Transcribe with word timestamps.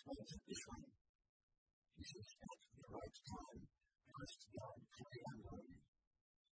explains 0.00 0.32
it 0.32 0.44
this 0.48 0.64
way. 0.64 0.84
Jesus 2.00 2.28
at 2.40 2.60
the 2.72 2.88
right 2.88 3.16
time 3.20 3.60
blessed 4.08 4.44
God 4.56 4.78
coming 4.96 5.24
unworthy. 5.28 5.76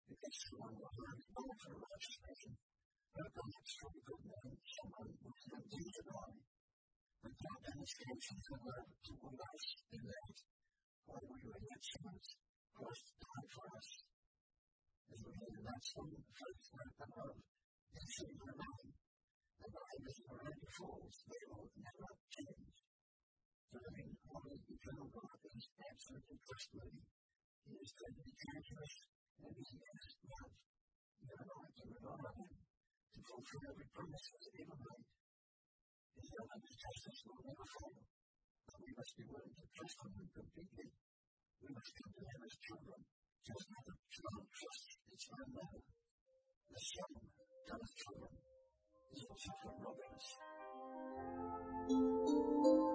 The 0.05 0.15
next 0.21 0.45
one 0.61 0.75
will 0.77 0.93
learn 1.01 1.19
all 1.41 1.53
for 1.57 1.73
righteousness, 1.81 2.41
but 3.17 3.27
God 3.33 3.53
is 3.65 3.73
from 3.81 3.93
good 3.97 4.23
man, 4.29 4.53
someone 4.61 5.09
who 5.09 5.29
is 5.33 5.45
not 5.49 5.65
danger 5.73 6.05
on. 6.21 6.33
But 7.25 7.33
God 7.33 7.59
demonstrates 7.65 8.25
his 8.29 8.45
love 8.61 8.89
toward 9.09 9.39
us 9.41 9.65
in 9.89 10.03
that, 10.05 10.38
while 11.09 11.25
we 11.25 11.41
were 11.41 11.63
yet 11.65 11.81
sinners, 11.81 12.29
Christ 12.77 13.07
died 13.25 13.49
for 13.57 13.65
us. 13.73 13.89
As 15.09 15.17
we 15.17 15.31
read 15.33 15.55
in 15.57 15.65
that 15.65 15.81
song, 15.81 16.13
faith, 16.13 16.65
hope, 16.77 16.97
and 17.01 17.13
love, 17.17 17.38
they 17.41 18.05
sing 18.05 18.33
their 18.38 18.53
mind. 18.53 18.89
The 19.65 19.69
mind 19.73 20.03
is 20.05 20.19
already 20.29 20.67
falls, 20.77 21.15
they 21.25 21.43
will 21.49 21.65
never 21.73 22.09
change 22.38 22.90
serving 23.71 24.12
others 24.35 24.62
to 24.68 24.73
try 24.83 24.94
to 25.00 25.06
walk 25.15 25.31
these 25.47 25.68
and 25.79 26.19
be 26.27 26.35
trustworthy. 26.44 27.03
He 27.63 27.73
is 27.79 27.91
said 27.95 28.12
to 28.12 28.21
be 28.27 28.33
generous 28.35 28.95
and 29.39 29.51
be 29.56 29.63
honest 29.63 30.19
not, 30.27 30.51
are 31.31 31.47
only 31.56 31.71
to 31.71 31.83
rely 31.88 32.19
on 32.19 32.35
him, 32.35 32.51
to 32.51 33.19
fulfill 33.23 33.63
every 33.71 33.88
promise 33.95 34.25
that 34.27 34.44
he 34.44 34.59
ever 34.59 34.75
made. 34.75 35.07
His 36.19 36.27
elders' 36.35 36.77
justice 36.83 37.19
will 37.23 37.41
never 37.47 37.68
fail, 37.71 37.95
but 38.68 38.75
we 38.75 38.91
must 38.91 39.13
be 39.15 39.23
willing 39.31 39.56
to 39.56 39.65
trust 39.71 39.97
on 40.03 40.12
him 40.19 40.27
completely. 40.35 40.88
We 41.63 41.69
must 41.71 41.91
come 41.95 42.12
to 42.12 42.24
him 42.27 42.41
as 42.44 42.56
children, 42.67 43.00
just 43.47 43.67
as 43.71 43.85
a 43.88 43.95
child 44.12 44.45
trusts 44.51 44.91
its 45.15 45.25
own 45.31 45.47
mother. 45.56 45.83
The 46.75 46.79
son 46.91 47.12
tells 47.71 47.91
children, 47.95 48.35
is 49.15 49.24
also 49.31 49.51
from 49.63 49.75
Robbins. 49.79 50.27
Thank 51.91 52.65
you. 52.65 52.90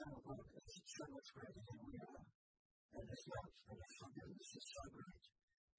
kind 0.00 0.16
of 0.16 0.24
work 0.24 0.48
that's 0.48 0.80
so 0.80 1.04
much 1.12 1.28
greater 1.36 1.60
than 1.60 1.78
we 1.84 1.92
are, 2.00 2.24
and 2.24 3.04
is 3.04 3.24
not 3.28 3.46
and 3.68 3.76
the 3.76 3.90
forgiveness 4.00 4.50
is 4.56 4.66
so 4.72 4.82
great. 4.96 5.24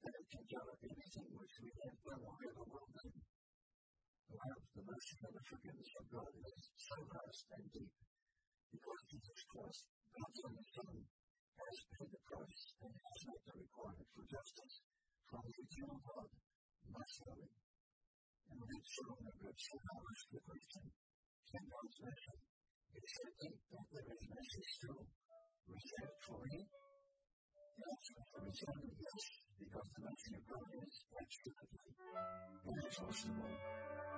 That 0.01 0.17
it 0.17 0.27
can 0.33 0.45
cover 0.49 0.73
anything 0.81 1.29
which 1.37 1.55
we 1.61 1.69
have 1.81 1.97
done 2.05 2.21
or 2.25 2.35
ever 2.41 2.65
will 2.69 2.89
do. 3.01 3.09
The 3.11 4.37
love, 4.37 4.65
the 4.77 4.83
mercy, 4.85 5.15
and 5.25 5.33
the 5.37 5.45
forgiveness 5.45 5.91
of 5.97 6.05
God 6.09 6.31
is 6.41 6.61
so 6.73 6.97
vast 7.05 7.45
and 7.53 7.65
deep. 7.69 7.93
Because 8.71 9.01
Jesus 9.09 9.41
Christ, 9.51 9.83
God's 10.13 10.41
only 10.41 10.65
Son, 10.73 10.97
has 11.01 11.77
paid 11.97 12.09
the 12.13 12.23
price 12.25 12.63
and 12.81 12.93
has 12.93 13.19
met 13.25 13.41
the 13.45 13.55
requirement 13.61 14.09
for 14.09 14.25
justice 14.25 14.75
from 15.29 15.41
the 15.45 15.53
eternal 15.65 15.99
God 16.01 16.29
mercifully. 16.89 17.51
And 18.49 18.57
we 18.57 18.77
should 18.85 19.09
remember 19.11 19.45
it's 19.49 19.65
so 19.69 19.77
much 19.81 20.21
the 20.29 20.41
question, 20.41 20.83
can 21.51 21.63
God's 21.67 21.97
mercy 22.01 22.30
accepting 23.11 23.51
that 23.67 23.83
there 23.91 24.07
is 24.07 24.23
message 24.31 24.71
to 24.79 24.91
respectfully, 25.67 26.63
yes, 27.75 27.99
to 28.07 28.39
return 28.39 28.87
yes, 28.87 29.23
because 29.59 29.87
the 29.91 30.01
message 30.07 30.39
of 30.39 30.43
God 30.47 30.71
is 30.79 30.95
absolutely 31.19 31.91
irreversible. 32.71 34.10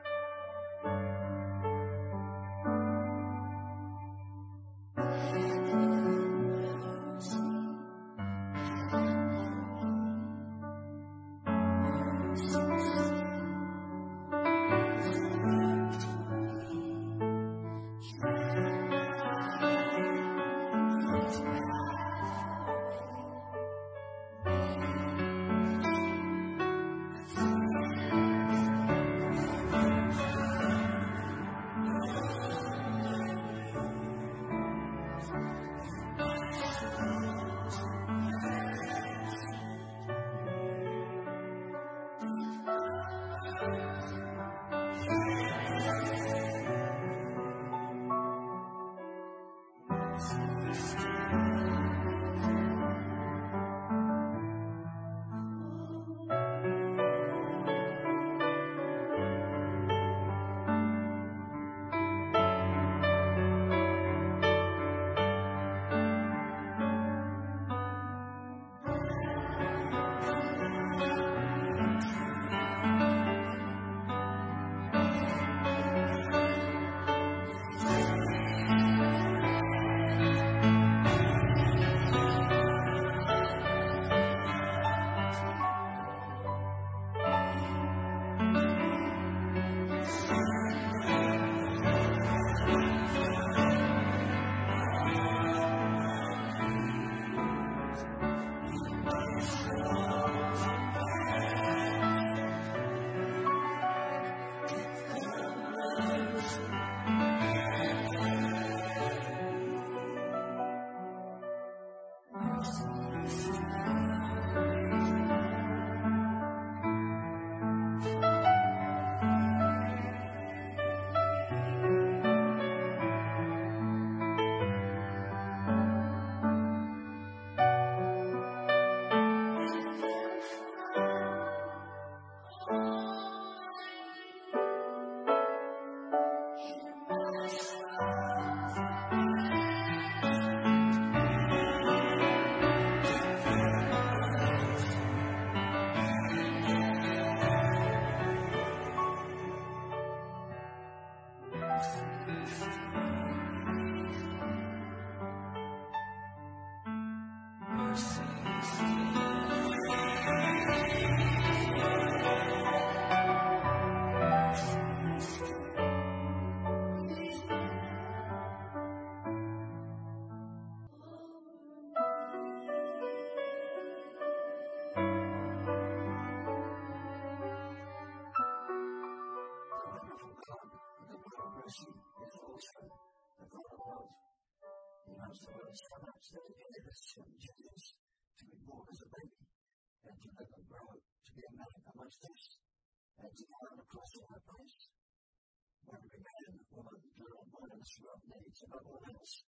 Above 198.64 198.88
all 198.88 199.04
else 199.12 199.44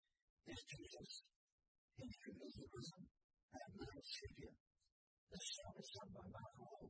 is 0.47 0.61
Jesus. 0.69 1.23
In 1.99 2.09
whom 2.25 2.37
is 2.47 2.55
risen 2.59 3.03
and 3.55 3.71
now 3.79 3.95
Savior, 4.03 4.53
the 5.31 5.39
Son 5.39 5.73
is 5.79 5.87
sung 5.93 6.11
by 6.15 6.25
my 6.33 6.45
and. 6.59 6.89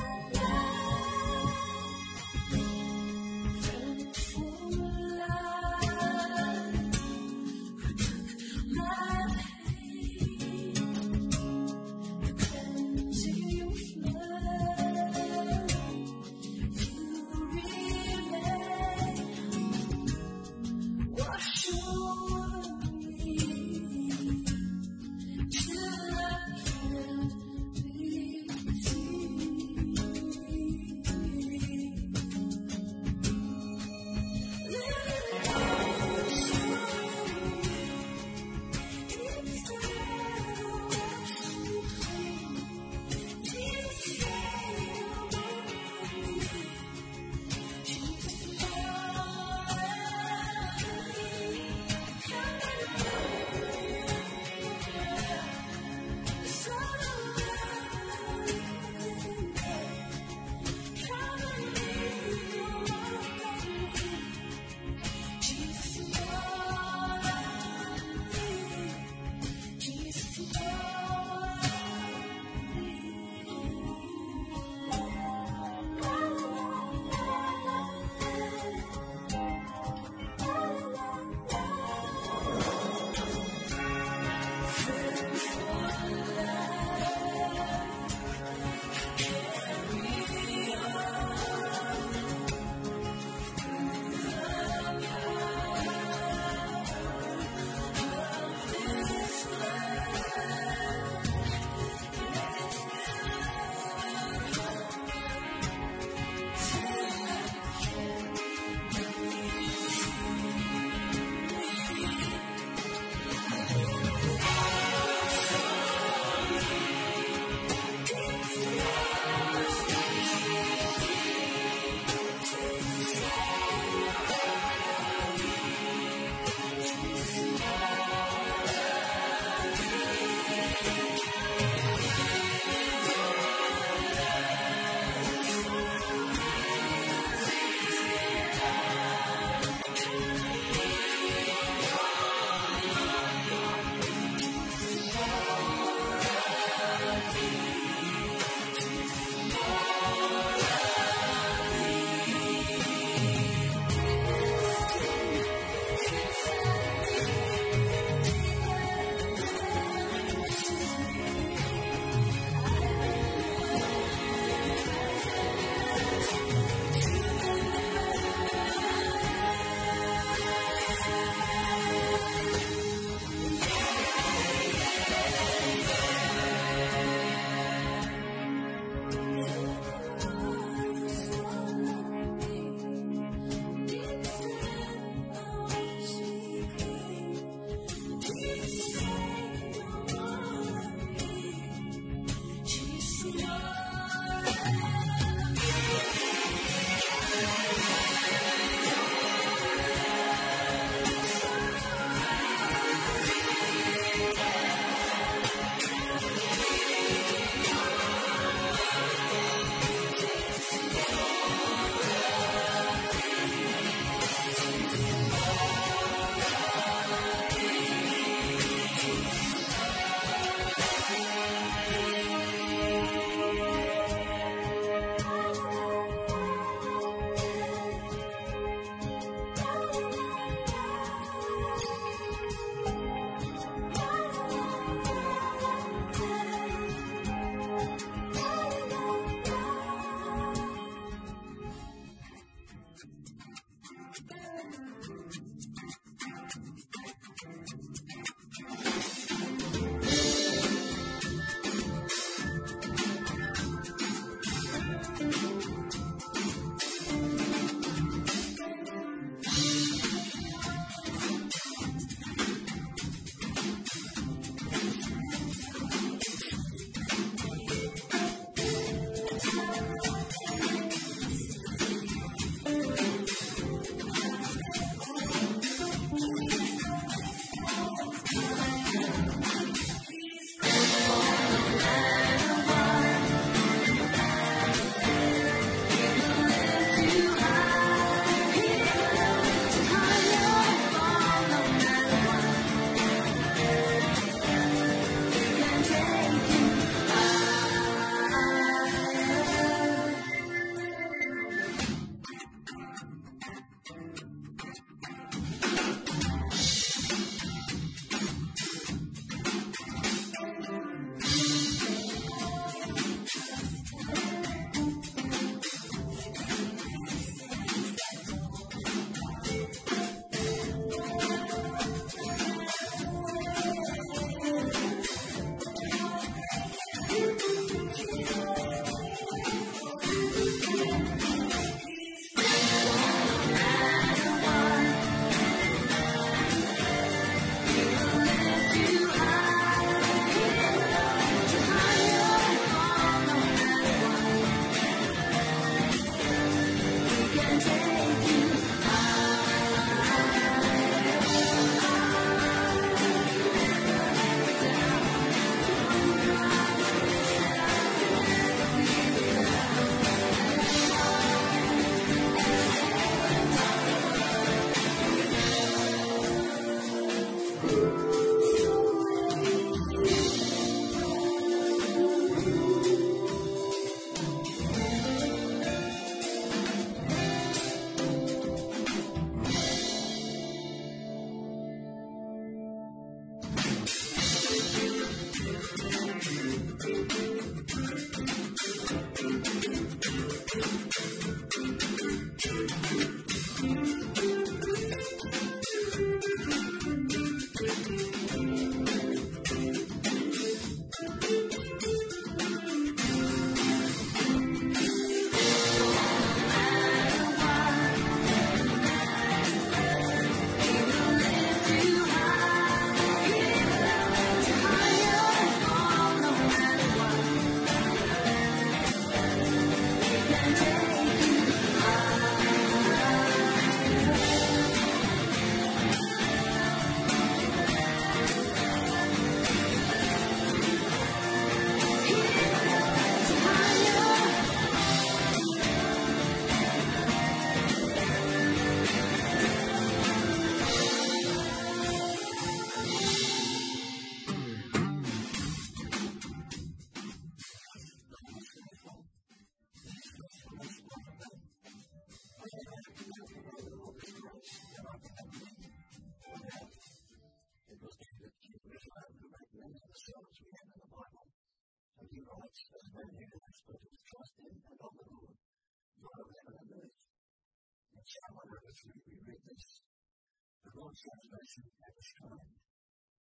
Paul's 470.90 471.06
translation 471.06 471.70
at 471.86 471.94
this 471.94 472.12
time. 472.18 472.50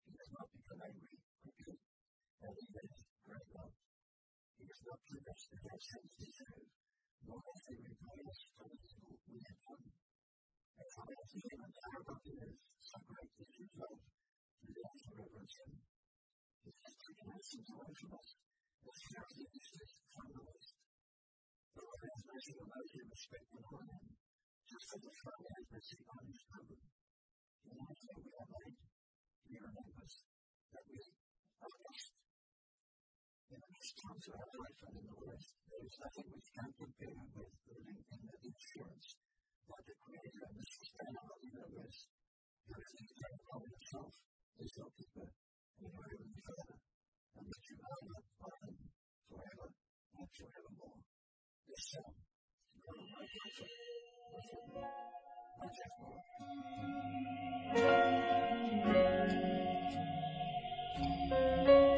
He 0.02 0.10
does 0.18 0.32
not 0.34 0.50
become 0.50 0.82
angry 0.82 1.14
quickly, 1.46 1.78
you, 1.78 2.42
and 2.42 2.54
he 2.58 2.66
is 2.74 2.90
great 3.22 3.48
love. 3.54 3.74
He 4.58 4.64
does 4.66 4.82
not 4.82 4.98
give 5.06 5.22
us 5.30 5.42
the 5.46 5.58
sins 5.62 6.10
deserve, 6.18 6.66
nor 7.22 7.38
does 7.38 7.62
he 7.70 7.74
repay 7.86 8.18
us 8.26 8.40
for 8.50 8.66
the 8.66 8.78
evil 8.82 9.14
we 9.14 9.38
have 9.46 9.60
done. 9.62 9.86
And 9.94 10.88
for 10.90 11.04
that 11.06 11.26
he 11.30 11.42
and 11.54 11.70
the 11.70 12.34
earth, 12.42 12.58
so 12.82 12.98
great 13.06 13.30
is 13.30 13.50
his 13.54 13.72
love, 13.78 14.00
we 14.66 14.70
love 14.82 14.98
to 14.98 15.10
reverence 15.22 15.54
him. 15.62 15.72
He 16.66 16.70
has 16.82 16.94
taken 16.98 17.26
our 17.30 17.44
sins 17.46 17.70
away 17.78 17.92
from 17.94 18.10
us, 18.18 18.30
and 18.82 18.94
serves 19.06 19.34
the 19.38 19.46
distance 19.54 19.92
from 20.10 20.26
the 20.34 20.42
west. 20.50 20.74
The 21.78 21.82
Lord 21.86 22.02
has 22.10 22.22
mercy 22.26 22.54
on 22.58 22.68
those 22.74 22.90
who 22.90 23.02
respect 23.06 23.46
and 23.54 23.64
honor, 23.70 24.02
him, 24.02 24.18
just 24.66 24.88
as 24.98 25.00
the 25.06 25.14
Father 25.14 25.50
has 25.54 25.66
mercy 25.70 25.98
on 26.10 26.22
his 26.26 26.42
children. 26.42 27.01
And 27.62 27.78
that's 27.78 28.02
what 28.06 28.18
we 28.22 28.30
all 28.34 28.48
like. 28.50 28.78
He 29.46 29.54
remembers 29.58 30.14
that 30.72 30.84
we 30.88 30.98
are 30.98 31.72
blessed. 31.72 32.14
And 33.52 33.60
the 33.60 33.68
best 33.68 33.92
times 34.00 34.24
of 34.32 34.34
our 34.42 34.50
life 34.62 34.80
and 34.82 34.94
in 34.96 35.04
the 35.06 35.18
worst, 35.22 35.50
there 35.68 35.84
is 35.84 35.96
nothing 36.00 36.26
which 36.32 36.48
can 36.56 36.68
compare 36.72 37.16
with 37.36 37.52
living 37.68 38.00
in 38.00 38.20
the 38.24 38.38
insurance 38.48 39.08
that 39.68 39.82
the 39.84 39.96
Creator 40.02 40.42
and 40.48 40.56
the 40.56 40.66
Sustainer 40.72 41.22
of 41.22 41.36
the 41.36 41.48
universe, 41.52 42.00
is 42.02 42.88
Himself, 43.12 44.12
is 44.56 44.72
your 44.72 44.90
keeper, 44.96 45.28
and 45.28 45.90
your 45.92 46.04
heavenly 46.08 46.40
Father, 46.42 46.78
and 47.36 47.44
that 47.44 47.62
you 47.68 47.76
are 47.82 48.02
not 48.08 48.24
forever 49.28 49.68
and 50.16 50.28
forevermore. 50.32 51.00
This 51.68 51.82
song, 51.92 52.14
God, 52.82 53.04
my 53.12 53.24
comfort, 53.32 53.72
my 54.72 55.31
Thank 55.62 55.76
you. 61.68 61.91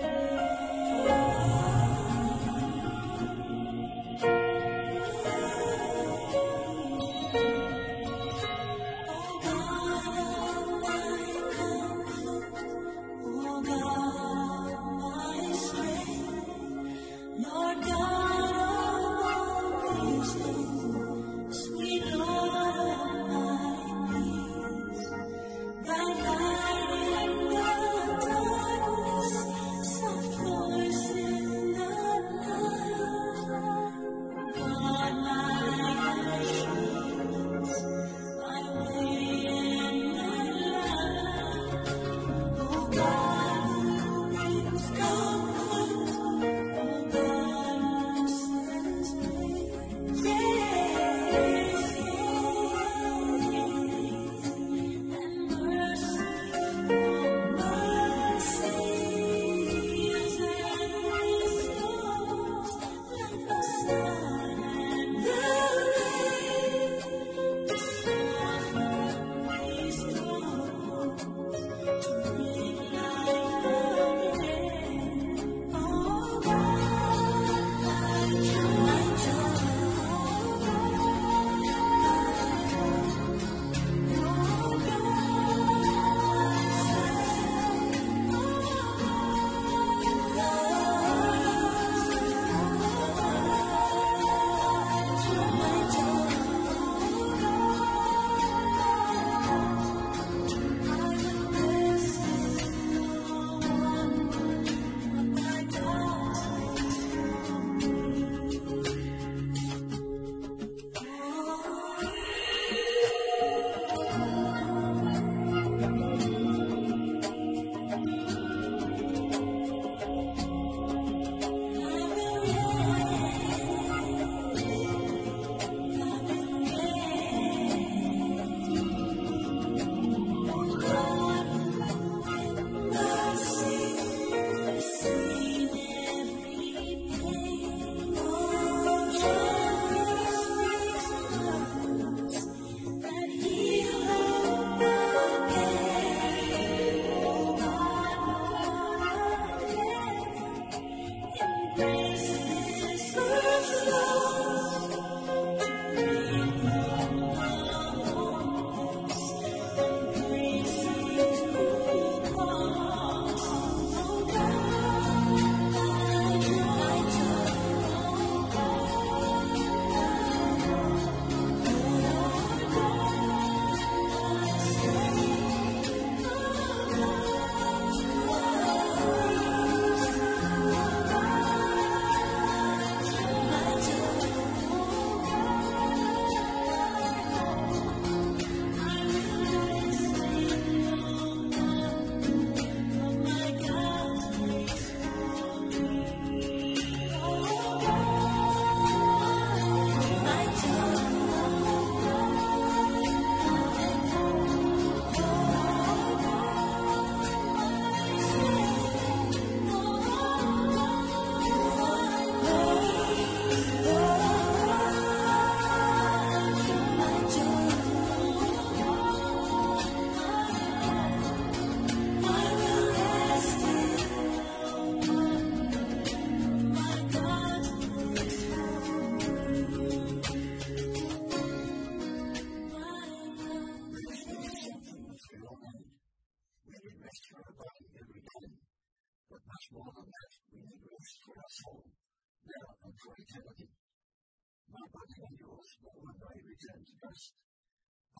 To 247.14 247.30
dust. 247.30 247.44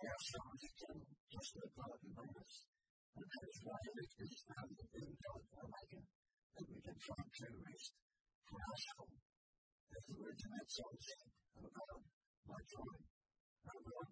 Our 0.04 0.20
souls 0.22 0.62
eternal, 0.62 1.11
just 1.26 1.50
like 1.59 1.74
God 1.74 1.98
made 2.14 2.37
us. 2.38 2.54
And 3.14 3.26
that 3.26 3.44
is 3.46 3.59
why 3.62 3.78
it 3.83 3.96
is 3.98 4.42
found 4.46 4.70
that 4.74 4.90
in 4.94 5.11
God 5.18 5.42
Maker, 5.54 6.04
that 6.54 6.66
we 6.70 6.78
can 6.78 6.98
find 6.98 7.28
true 7.35 7.59
rest 7.59 7.92
for 8.46 8.59
our 8.59 8.78
soul. 8.78 9.14
As 9.94 10.02
the 10.07 10.14
words 10.18 10.42
in 10.44 10.50
that 10.50 10.68
song 10.70 10.96
said, 10.98 11.26
O 11.54 11.66
God, 11.74 12.02
my 12.46 12.61
joy, 12.70 12.94
O 12.94 13.74
God, 13.83 14.11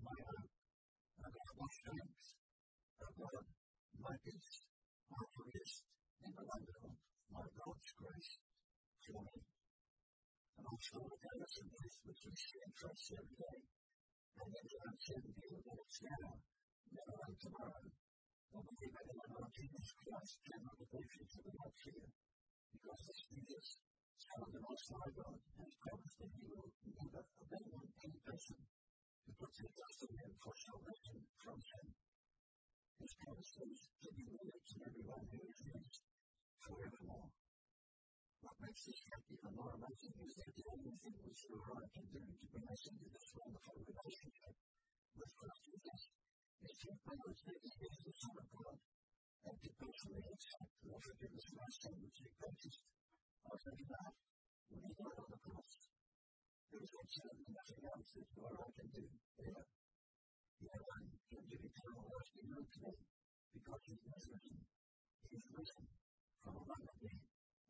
my 0.00 0.16
hope, 0.20 0.52
O 1.16 1.28
God, 1.32 1.52
my 1.60 1.70
strength, 1.72 2.28
O 3.02 3.08
God, 3.12 3.46
my 4.00 4.14
peace, 4.20 4.52
my 5.12 5.24
rest, 5.32 5.76
in 6.22 6.30
the 6.32 6.44
wonder 6.44 6.76
of 6.88 6.96
my 7.32 7.46
God's 7.56 7.90
grace 8.00 8.32
for 9.00 9.20
me. 9.28 9.38
And 10.56 10.64
I'm 10.68 10.80
sure 10.80 11.08
that 11.08 11.36
some 11.52 11.68
truth 11.72 11.98
which 12.04 12.22
we 12.28 12.34
see 12.36 12.60
and 12.62 12.74
trust 12.76 13.12
every 13.16 13.36
day. 13.40 13.81
and 14.40 14.48
then 14.48 14.64
you 14.64 14.78
have 14.80 14.98
to 14.98 15.14
be 15.20 15.46
able 15.52 15.82
to 15.82 16.00
now, 16.08 16.32
never 16.92 17.14
like 17.20 17.38
tomorrow. 17.42 17.84
When 18.52 18.62
we 18.64 18.74
think 18.80 18.92
about 18.92 19.16
our 19.16 19.28
Lord 19.32 19.52
Jesus 19.52 19.88
Christ, 19.96 20.32
general 20.44 20.76
devotion 20.76 21.24
to 21.24 21.38
the 21.40 21.52
Lord 21.56 21.74
because 22.72 23.00
this 23.04 23.20
Jesus, 23.28 23.66
Son 24.16 24.40
of 24.44 24.50
the 24.52 24.62
Most 24.64 24.86
High 24.92 25.12
God, 25.12 25.36
has 25.36 25.72
promised 25.84 26.16
that 26.20 26.32
he 26.32 26.44
will 26.48 26.68
never 26.88 27.22
abandon 27.22 27.86
any 28.04 28.20
person 28.24 28.58
who 29.24 29.30
puts 29.36 29.56
his 29.60 29.72
trust 29.76 30.00
in 30.08 30.12
him 30.16 30.32
for 30.40 30.54
salvation 30.56 31.16
from 31.44 31.56
sin. 31.60 31.86
His 33.00 33.12
promise 33.20 33.52
is 33.68 33.78
to 34.02 34.08
be 34.16 34.24
loyal 34.32 34.60
everyone 34.88 35.24
who 35.28 35.40
is 35.42 35.60
his 35.68 35.92
forevermore. 36.64 37.41
What 38.42 38.58
makes 38.58 38.82
this 38.90 39.06
happy? 39.06 39.38
The 39.38 39.54
more 39.54 39.70
amazing 39.70 40.18
is 40.18 40.34
that 40.34 40.50
the 40.50 40.66
only 40.66 40.94
thing 40.98 41.14
which 41.22 41.46
you 41.46 41.54
are 41.62 41.78
right 41.78 41.94
in 41.94 42.06
doing 42.10 42.34
to 42.34 42.46
bring 42.50 42.66
us 42.66 42.82
into 42.90 43.06
this 43.06 43.28
wonderful 43.38 43.78
relationship 43.86 44.54
with 45.14 45.30
Christ 45.38 45.62
Jesus 45.62 46.02
is 46.66 46.74
to 46.82 46.86
acknowledge 46.90 47.42
that 47.46 47.58
He 47.62 47.70
is 47.70 47.96
the 48.02 48.14
Son 48.18 48.34
of 48.42 48.46
God 48.50 48.78
and 49.46 49.56
to 49.62 49.70
personally 49.78 50.26
accept 50.26 50.74
the 50.82 50.98
forgiveness 50.98 51.46
of 51.54 51.56
our 51.62 51.70
sin 51.70 51.94
which 52.02 52.18
He 52.18 52.28
purchased. 52.34 52.82
I 53.46 53.54
think 53.62 53.80
about 53.86 54.14
when 54.74 54.82
He 54.82 54.90
died 54.90 55.18
on 55.22 55.28
the 55.30 55.38
cross. 55.38 55.72
There 56.66 56.82
is 56.82 56.94
absolutely 56.98 57.46
nothing 57.46 57.82
else 57.94 58.08
that 58.10 58.26
you 58.26 58.42
are 58.42 58.56
right 58.58 58.76
in 58.82 58.88
doing 58.90 59.18
there. 59.38 59.62
The 59.62 60.66
know, 60.66 60.82
I'm 60.98 61.06
going 61.30 61.46
to 61.46 61.58
eternal 61.62 62.04
life 62.10 62.32
in 62.42 62.44
you 62.50 62.60
today 62.74 62.98
because 63.54 63.82
He 63.86 63.94
is 64.02 64.02
risen. 64.02 64.66
He 65.30 65.36
is 65.38 65.46
risen 65.46 65.84
from 66.42 66.54
among 66.58 66.82
the 66.90 66.96
dead. 67.06 67.31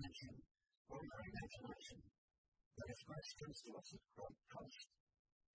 imagination 0.00 0.32
or 0.88 0.96
our 0.96 1.24
imagination 1.28 2.00
that 2.00 2.88
is 2.88 3.00
Christ 3.04 3.32
comes 3.36 3.58
to 3.60 3.70
us 3.76 3.88
at 3.92 4.04
Christ. 4.16 4.88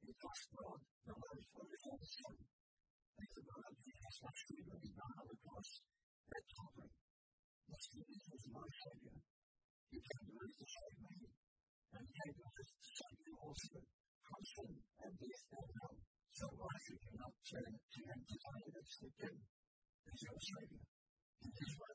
In 0.05 0.13
Christ 0.21 0.45
God, 0.53 0.79
the 1.01 1.15
life 1.17 1.49
of 1.57 1.65
his 1.65 1.83
own 1.89 2.03
Son, 2.05 2.35
and 2.45 3.29
the 3.33 3.41
God 3.41 3.73
he 3.73 3.93
has 4.05 4.15
much 4.21 4.39
freedom 4.45 4.77
and 4.85 4.93
not 4.93 5.13
on 5.17 5.27
the 5.33 5.37
cross, 5.41 5.69
that 6.29 6.45
topic, 6.45 6.91
the 6.93 7.77
student 7.81 8.21
was 8.29 8.43
my 8.53 8.67
Savior. 8.69 9.17
He 9.89 9.97
came 9.97 10.25
to 10.29 10.35
earth 10.37 10.55
to 10.61 10.65
save 10.69 10.97
me, 11.09 11.15
and 11.97 12.05
gave 12.05 12.37
us 12.37 12.69
his 12.69 12.89
Son 13.01 13.13
to 13.25 13.33
also 13.41 13.77
from 13.81 14.41
sin 14.45 14.71
and 14.77 15.13
death 15.17 15.45
and 15.57 15.69
hell. 15.73 15.97
So 16.37 16.45
why 16.53 16.73
should 16.85 17.01
you 17.01 17.13
not 17.17 17.33
turn 17.49 17.73
to 17.73 17.99
him 18.05 18.19
to 18.29 18.35
find 18.45 18.73
us 18.77 18.93
again 19.09 19.37
as 19.41 20.19
your 20.21 20.37
Savior? 20.37 20.85
And 21.41 21.53
his 21.55 21.73
way, 21.81 21.94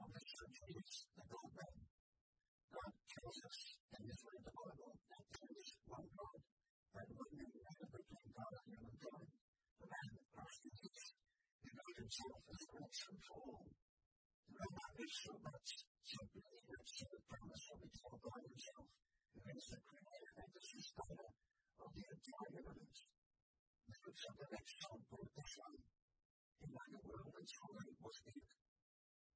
all 0.00 0.08
of 0.08 0.16
this 0.16 0.32
retreats 0.32 0.96
the 1.12 1.24
Godman. 1.28 1.76
God 2.72 2.92
tells 3.04 3.38
us 3.44 3.60
in 3.92 4.00
His 4.08 4.20
way 4.24 4.38
the 4.40 4.54
Bible 4.56 4.92
that 4.96 5.24
there 5.28 5.52
is 5.60 5.70
one 5.84 6.08
God, 6.16 6.40
that 6.40 7.08
women 7.20 7.48
matter 7.52 7.88
between 7.92 8.28
God 8.32 8.52
and 8.56 8.68
humankind. 8.80 9.28
The 9.76 9.86
man 9.92 10.08
prostitutes, 10.32 11.04
he 11.60 11.70
made 11.76 11.96
himself 12.00 12.40
as 12.48 12.62
rich 12.80 12.98
and 13.12 13.20
full. 13.28 13.60
He 13.60 14.52
may 14.56 14.72
not 14.72 14.92
be 14.96 15.08
so 15.20 15.32
much 15.36 15.68
simply 16.00 16.48
that 16.48 16.84
she 16.88 17.04
would 17.04 17.24
promise 17.28 17.66
of 17.68 17.78
it 17.84 17.96
all 18.00 18.18
by 18.24 18.38
himself, 18.40 18.88
who 19.36 19.40
is 19.52 19.66
the 19.68 19.80
creator 19.84 20.32
and 20.40 20.48
the 20.48 20.62
sustainer 20.64 21.28
of 21.76 21.88
the 21.92 22.04
entire 22.08 22.52
universe. 22.56 23.02
Look 23.84 24.16
at 24.16 24.36
the 24.40 24.48
next 24.48 24.74
song 24.80 25.00
called 25.12 25.28
This 25.36 25.52
One. 25.60 25.76
In 26.60 26.70
my 26.72 26.88
world, 27.04 27.36
its 27.36 27.54
holy 27.60 27.92
was 28.00 28.16
deep. 28.24 28.48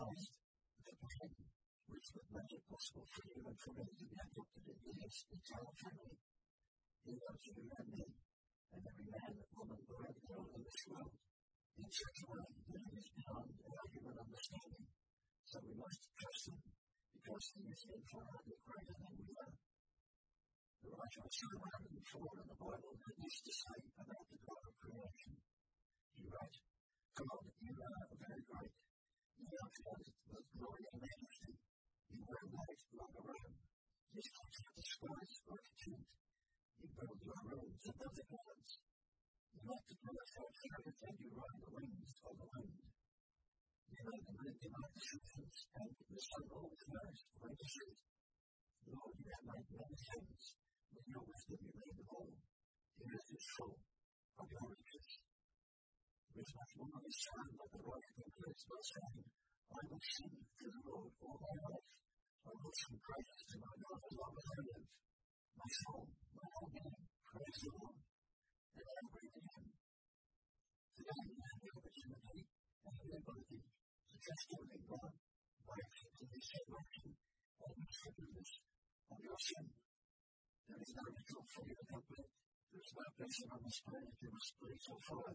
Christ, 0.00 0.32
the 0.80 0.96
bread, 0.96 1.32
which 1.92 2.08
would 2.16 2.30
make 2.32 2.52
it 2.56 2.64
possible 2.72 3.04
for 3.04 3.20
you 3.20 3.44
and 3.52 3.58
for 3.60 3.72
me 3.76 3.84
to 3.84 4.04
be 4.08 4.16
adopted 4.16 4.64
into 4.64 4.90
his 4.96 5.16
eternal 5.28 5.74
family. 5.76 6.16
He 7.04 7.12
loves 7.20 7.44
you 7.44 7.68
and 7.68 7.88
me, 7.92 8.04
and 8.08 8.80
every 8.80 9.08
man 9.12 9.32
and 9.36 9.52
woman 9.52 9.80
wherever 9.84 10.20
they 10.24 10.40
are 10.40 10.52
in 10.56 10.62
this 10.64 10.80
world, 10.88 11.12
in 11.12 11.84
such 11.84 12.16
a 12.16 12.26
way 12.32 12.48
that 12.48 12.80
it 12.80 12.96
is 12.96 13.08
beyond 13.12 13.48
our 13.60 13.84
human 13.92 14.16
understanding. 14.24 14.88
So 15.44 15.56
we 15.68 15.74
must 15.76 16.00
trust 16.16 16.44
him, 16.48 16.60
because 17.20 17.44
he 17.52 17.62
is 17.68 17.82
infinitely 17.92 18.56
greater 18.56 18.96
than 19.04 19.12
we 19.20 19.28
are. 19.36 19.52
The 20.80 20.96
writer 20.96 21.22
of 21.28 21.32
Psalm 21.36 21.60
104 21.60 22.40
in 22.40 22.46
the 22.48 22.56
Bible 22.56 22.94
had 23.04 23.16
this 23.20 23.36
to 23.44 23.52
say 23.52 23.78
about 24.00 24.24
the 24.32 24.38
God 24.48 24.64
of 24.64 24.74
creation. 24.80 25.34
He 26.16 26.24
wrote, 26.24 26.56
God, 27.20 27.44
you 27.52 27.74
are 27.84 28.04
very 28.16 28.42
great, 28.48 28.72
Therefore, 29.40 29.96
the 30.04 30.42
glory 30.52 30.84
of 30.84 30.96
majesty, 31.00 31.52
you 32.12 32.20
wear 32.28 32.44
life 32.52 32.82
like 32.92 33.14
a 33.16 33.22
robe. 33.24 33.56
This 34.12 34.28
concept 34.36 34.74
describes 34.76 35.36
gratitude. 35.48 36.04
You 36.76 36.88
build 36.92 37.20
your 37.24 37.40
roads 37.48 37.84
above 37.88 38.14
the 38.20 38.26
heavens. 38.28 38.72
You 39.56 39.60
make 39.64 39.86
of 39.96 40.50
chariot 40.60 40.98
and 41.00 41.16
you 41.20 41.30
ride 41.40 41.58
the 41.60 41.70
wings 41.72 42.12
of 42.20 42.34
the 42.36 42.48
wind. 42.52 42.74
You 43.90 44.02
make 44.04 44.24
the 44.28 44.36
wind 44.36 44.56
divide 44.60 44.92
the 44.92 45.02
seasons, 45.08 45.56
and 45.80 45.88
the 45.88 46.20
sun 46.20 46.44
always 46.52 46.84
nourished 46.90 47.28
by 47.40 47.50
the 47.56 47.66
sea. 47.70 47.92
Lord, 48.92 49.14
you 49.20 49.30
have 49.30 49.44
made 49.46 49.68
many 49.72 49.98
things. 50.04 50.42
With 50.90 51.06
your 51.06 51.24
wisdom 51.24 51.58
you 51.64 51.72
made 51.80 51.96
them 51.96 52.10
all. 52.12 52.32
Is 53.00 53.24
his 53.32 53.46
of 54.36 54.46
your 54.52 54.66
riches 54.68 55.29
with 56.30 56.46
of 56.46 57.02
the 57.02 57.10
son 57.10 57.46
that 57.58 57.70
the 57.74 57.82
Lord 57.82 58.02
declares 58.06 58.62
by 58.70 58.80
saying, 58.86 59.26
I 59.70 59.80
will 59.82 59.98
sing 59.98 60.34
to 60.38 60.66
the 60.70 60.82
Lord 60.86 61.10
all 61.26 61.38
my 61.42 61.56
life. 61.58 61.88
I 62.46 62.52
will 62.54 62.70
sing 62.70 62.98
praises 63.02 63.40
to 63.50 63.56
my 63.58 63.74
God 63.82 63.98
as 63.98 64.14
long 64.14 64.34
as 64.38 64.46
I 64.46 64.58
live. 64.70 64.86
My 65.58 65.70
soul, 65.74 66.04
my 66.06 66.46
whole 66.54 66.70
being, 66.70 67.02
praise 67.26 67.58
the 67.66 67.72
Lord. 67.74 67.98
And 67.98 68.86
I 68.86 68.94
agree 69.10 69.30
with 69.34 69.48
him. 69.50 69.66
Today 70.94 71.20
we 71.26 71.34
have 71.34 71.58
the 71.60 71.70
opportunity 71.74 72.40
and 72.46 72.94
the 72.94 73.10
ability 73.10 73.60
to 73.66 74.14
trust 74.22 74.48
in 74.54 74.82
God 74.86 75.12
by 75.66 75.78
accepting 75.82 76.30
his 76.30 76.46
salvation 76.46 77.08
and 77.10 77.74
his 77.74 77.96
forgiveness 78.06 78.50
of 79.10 79.18
your 79.18 79.38
sin. 79.50 79.66
There 80.70 80.78
is 80.78 80.92
no 80.94 81.04
ritual 81.10 81.46
for 81.50 81.62
you 81.66 81.74
to 81.74 81.86
help 81.90 82.06
with. 82.06 82.28
There 82.70 82.84
is 82.86 82.92
no 82.94 83.06
person 83.18 83.46
on 83.50 83.60
this 83.66 83.78
planet 83.82 84.14
who 84.14 84.28
must 84.30 84.50
please 84.62 84.84
or 84.94 85.00
follow. 85.10 85.34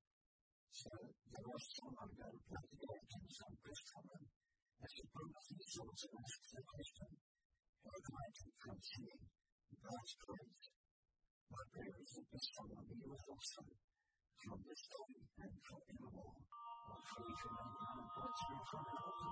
So 0.71 0.87
there 0.87 1.47
was 1.51 1.63
someone 1.75 2.15
that 2.15 2.31
applied 2.31 2.67
to 2.71 2.77
get 2.79 3.03
in 3.11 3.27
some 3.27 3.55
question 3.59 4.07
and 4.07 4.23
as 4.81 4.93
a 5.03 5.05
bonus 5.11 5.47
resource 5.51 6.03
asked 6.15 6.47
the 6.47 6.63
question, 6.63 7.11
how 7.83 7.91
can 7.91 8.15
I 8.15 8.27
keep 8.31 8.55
from 8.55 8.79
seeing 8.79 9.23
God's 9.83 10.15
grace? 10.23 10.71
But 11.51 11.67
there 11.75 11.91
is 11.91 12.11
a 12.17 12.23
question 12.23 12.71
on 12.71 12.87
the 12.87 12.97
US 13.03 13.23
also 13.27 13.67
from 13.67 14.59
the 14.63 14.75
study 14.79 15.21
and 15.43 15.53
from 15.59 15.81
the 15.91 16.07
law 16.07 16.39
of 16.39 17.03
faith 17.03 17.43
and 17.51 17.71
the 17.75 18.07
God's 18.15 18.39
spirituality. 18.41 19.31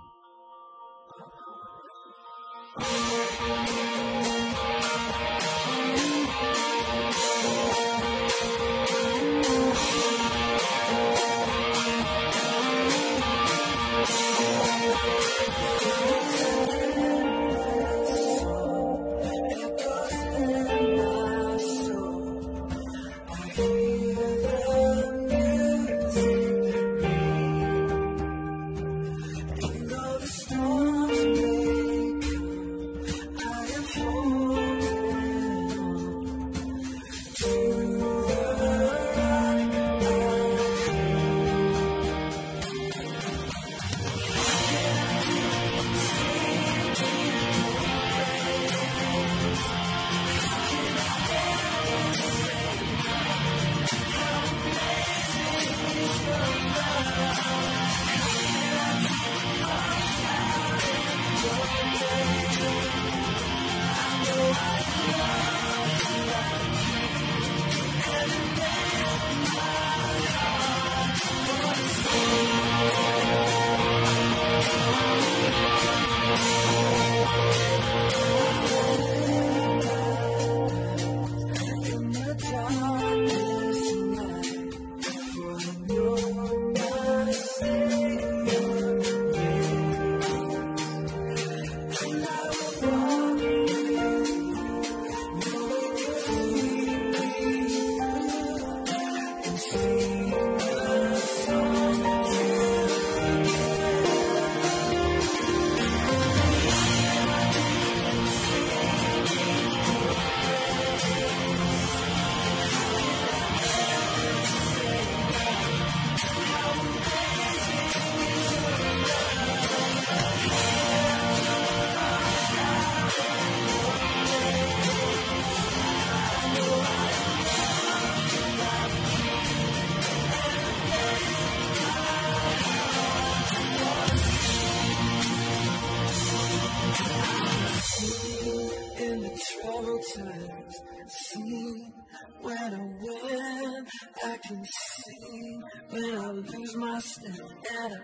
I 144.29 144.37
can 144.37 144.63
see 144.63 145.59
when 145.89 146.17
I 146.17 146.31
lose 146.31 146.75
my 146.75 146.99
step 146.99 147.33
and 147.81 147.93
I 147.93 147.99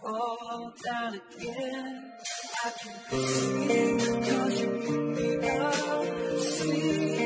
fall 0.00 0.72
down 0.82 1.20
again. 1.20 2.12
I 2.64 2.70
can 2.80 2.96
see 3.10 3.96
because 4.16 4.60
you 4.60 4.68
put 4.86 5.42
me 5.42 5.48
out. 5.50 6.40
See. 6.40 7.25